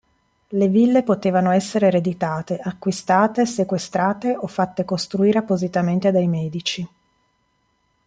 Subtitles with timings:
[0.49, 6.89] Le ville potevano essere ereditate, acquistate, sequestrate o fatte costruire appositamente dai Medici.